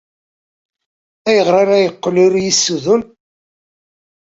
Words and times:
Ayɣer 1.29 1.67
ay 1.75 1.83
yeqqel 1.85 2.15
ur 2.25 2.33
iyi-yessudun? 2.35 3.01